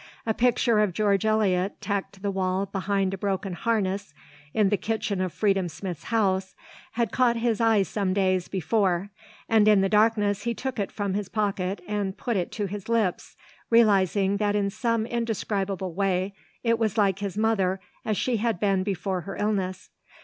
A 0.25 0.33
picture 0.33 0.79
of 0.79 0.93
George 0.93 1.25
Eliot, 1.27 1.79
tacked 1.79 2.13
to 2.13 2.19
the 2.19 2.31
wall 2.31 2.65
behind 2.65 3.13
a 3.13 3.19
broken 3.19 3.53
harness 3.53 4.15
in 4.51 4.69
the 4.69 4.75
kitchen 4.75 5.21
of 5.21 5.31
Freedom 5.31 5.69
Smith's 5.69 6.05
house, 6.05 6.55
had 6.93 7.11
caught 7.11 7.35
his 7.37 7.61
eye 7.61 7.83
some 7.83 8.11
days 8.11 8.47
before, 8.47 9.11
and 9.47 9.67
in 9.67 9.81
the 9.81 9.89
darkness 9.89 10.41
he 10.41 10.55
took 10.55 10.79
it 10.79 10.91
from 10.91 11.13
his 11.13 11.29
pocket 11.29 11.81
and 11.87 12.17
put 12.17 12.35
it 12.35 12.51
to 12.53 12.65
his 12.65 12.89
lips, 12.89 13.37
realising 13.69 14.37
that 14.37 14.55
in 14.55 14.71
some 14.71 15.05
indescribable 15.05 15.93
way 15.93 16.33
it 16.63 16.79
was 16.79 16.97
like 16.97 17.19
his 17.19 17.37
mother 17.37 17.79
as 18.03 18.17
she 18.17 18.37
had 18.37 18.59
been 18.59 18.81
before 18.81 19.21
her 19.21 19.35
illness. 19.37 19.91